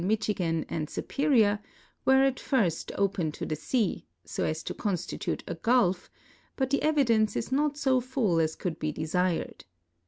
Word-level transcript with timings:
Michigan, 0.03 0.65
and 0.67 0.89
Superior, 0.89 1.59
were 2.05 2.23
at 2.23 2.39
first 2.39 2.91
open 2.95 3.31
to 3.33 3.45
the 3.45 3.55
sea, 3.55 4.07
so 4.25 4.43
as 4.45 4.63
to 4.63 4.73
constitute 4.73 5.43
a 5.45 5.53
gulf, 5.53 6.09
but 6.55 6.71
the 6.71 6.81
evidence 6.81 7.35
is 7.35 7.51
not 7.51 7.77
.so 7.77 7.99
full 8.01 8.39
Jis 8.39 8.55
could 8.55 8.79
l>e 8.81 8.91
de 8.95 9.05
sired. 9.05 9.63